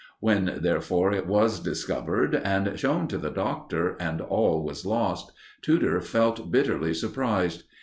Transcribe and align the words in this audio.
When, 0.19 0.57
therefore, 0.63 1.13
it 1.13 1.27
was 1.27 1.59
discovered, 1.59 2.33
and 2.33 2.79
shown 2.79 3.07
to 3.09 3.19
the 3.19 3.29
Doctor, 3.29 3.95
and 3.99 4.19
all 4.19 4.63
was 4.63 4.83
lost, 4.83 5.31
Tudor 5.61 6.01
felt 6.01 6.51
bitterly 6.51 6.95
surprised. 6.95 7.65